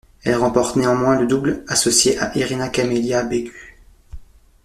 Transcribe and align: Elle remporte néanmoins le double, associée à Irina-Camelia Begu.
Elle 0.23 0.33
remporte 0.33 0.77
néanmoins 0.77 1.15
le 1.15 1.27
double, 1.27 1.63
associée 1.67 2.17
à 2.17 2.35
Irina-Camelia 2.35 3.21
Begu. 3.21 3.77